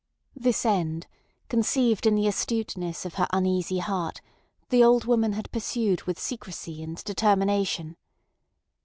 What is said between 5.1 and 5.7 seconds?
had